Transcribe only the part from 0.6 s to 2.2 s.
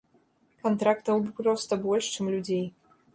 Кантрактаў проста больш,